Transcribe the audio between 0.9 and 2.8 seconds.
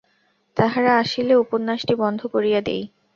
আসিলে উপন্যাসটি বন্ধ করিয়া